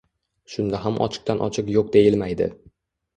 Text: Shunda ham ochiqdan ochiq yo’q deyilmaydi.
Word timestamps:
Shunda 0.53 0.79
ham 0.85 0.95
ochiqdan 1.05 1.43
ochiq 1.47 1.69
yo’q 1.75 1.91
deyilmaydi. 1.97 2.49